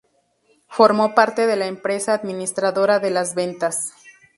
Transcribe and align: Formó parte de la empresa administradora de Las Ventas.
Formó 0.67 1.13
parte 1.13 1.45
de 1.45 1.55
la 1.55 1.67
empresa 1.67 2.15
administradora 2.15 2.97
de 2.97 3.11
Las 3.11 3.35
Ventas. 3.35 3.93